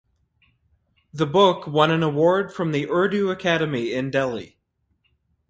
The 1.13 1.27
book 1.27 1.67
won 1.67 1.91
an 1.91 2.01
award 2.01 2.51
from 2.51 2.71
the 2.71 2.89
Urdu 2.89 3.29
Academy 3.29 3.93
in 3.93 4.09
Delhi. 4.09 4.57